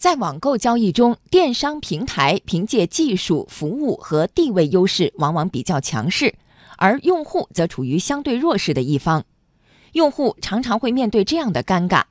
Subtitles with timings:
[0.00, 6.36] 在网购交易中，电商平台凭借技术、服务和地位优势，往往比较强势，
[6.78, 9.26] 而用户则处于相对弱势的一方。
[9.92, 12.04] 用户常常会面对这样的尴尬：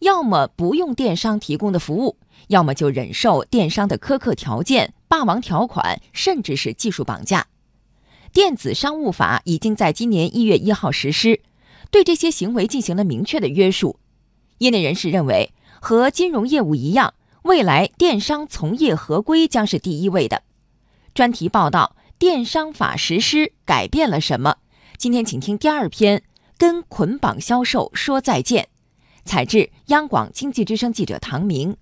[0.00, 2.16] 要么不用电商提供的服务，
[2.48, 7.46] 要么就忍受电商的苛刻条件、霸王条款，甚至是技术绑架。
[8.32, 11.40] 电子商务法已经在今年一月一号实施，
[11.92, 14.00] 对这些行为进行了明确的约束。
[14.58, 17.14] 业内人士认为，和金融业务一样。
[17.42, 20.42] 未来电商从业合规将是第一位的。
[21.14, 24.56] 专题报道：电商法实施改变了什么？
[24.96, 26.22] 今天请听第二篇：
[26.56, 28.68] 跟捆绑销售说再见。
[29.24, 31.76] 采制：央广经济之声记者唐明。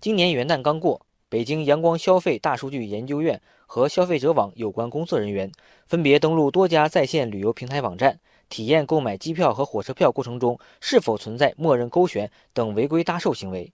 [0.00, 5.50] 今年元旦刚过，北京阳光消费大数据研究院和消费者网有关工作人员
[5.86, 13.72] 分别登录多家在线旅游平台网站，体验购买机票和火车票过程中是否存在默认勾选等违规搭售行为。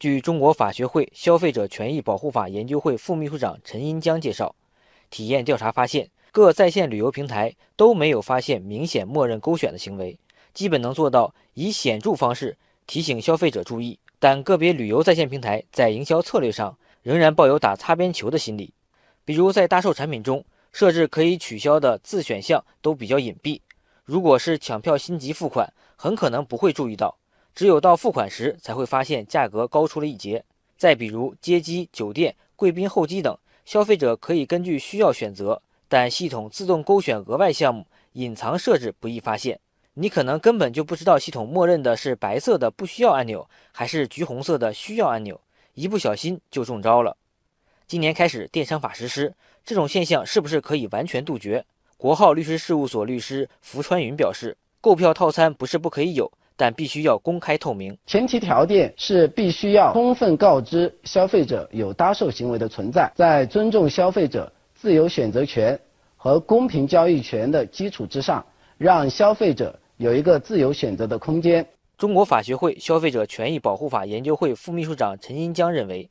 [0.00, 4.54] 据中国法学会消费者权益保护法研究会副秘书长陈银江介绍，
[5.08, 10.18] 体验调查发现，各在线旅游平台都没有发现明显默认勾选的行为，
[10.52, 13.98] 基本能做到以显著方式提醒消费者注意。
[14.18, 18.74] 但个别旅游在线平台在营销策略上仍然抱有打擦边球的心理，
[19.24, 23.60] 比如在搭售产品中设置可以取消的自选项都比较隐蔽，
[24.04, 27.16] 如果是抢票心急付款，很可能不会注意到。
[27.54, 30.44] 只有到付款时才会发现价格高出了一截。
[30.76, 39.60] 再比如接机、酒店、贵宾候机等，消费者可以根据需要选择，但系统自动勾选额外项目，隐藏设置不易发现。
[39.94, 45.40] 你可能根本就不知道系统默认的是白色的不需要按钮，还是橘红色的需要按钮，
[45.74, 47.16] 一不小心就中招了。
[47.86, 49.32] 今年开始电商法实施，
[49.64, 51.64] 这种现象是不是可以完全杜绝？
[51.96, 56.30] 国浩律师事务所律师福川云表示，购票套餐不是不可以有。
[56.56, 65.78] 但必须要公开透明，前提条件是必须要充分告知消费者有搭售行为的存在，在尊重消费者自由选择权
[66.16, 68.44] 和公平交易权的基础之上，
[68.78, 71.66] 让消费者有一个自由选择的空间。
[71.98, 76.08] 中国法学会消费者权益保护法研究会副秘书长陈银江认为，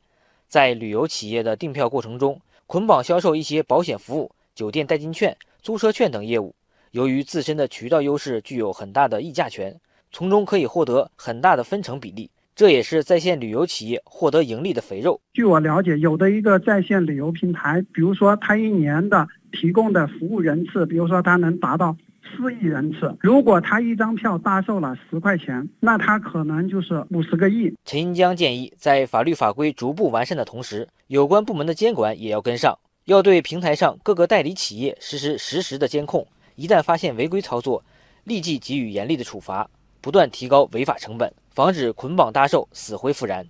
[0.48, 6.54] 在旅游企业的订票过程中，捆绑销售一些保险服务、酒店代金券、租车券等业务，
[6.92, 9.78] 由于自身的渠道优势，具有很大的议价权。
[10.14, 15.20] 从中可以获得很大的分成比例，这也是在线旅游企业获得盈利的肥肉。
[15.34, 23.18] 据我了解，有的一个在线旅游平台，比如说它一年的提供的服务人次，比如说它能达到四亿人次。
[23.22, 27.74] 如果它一张票搭售了十块钱，那它可能就是五十个亿。
[27.84, 37.84] 陈英江建议，在法律法规逐步完善的同时，有关部门的监管也要跟上，要对平台上各个代理企业实施实时的监控，一旦发现违规操作，
[38.26, 39.68] 立即给予严厉的处罚。
[40.04, 43.48] 不断提高违法成本，防止捆绑搭售死灰复燃。